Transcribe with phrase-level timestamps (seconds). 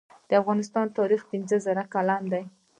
[0.29, 2.43] د افغانستان تاریخ پنځه زره کلن دی